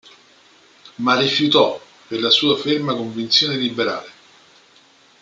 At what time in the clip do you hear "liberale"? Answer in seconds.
3.55-4.11